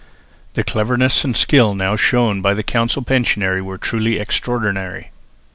[0.55, 5.11] The cleverness and skill now shown by the council pensionary were truly extraordinary.